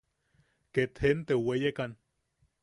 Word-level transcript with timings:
Ket 0.73 0.93
jenteu 1.01 1.41
weyekan. 1.45 1.91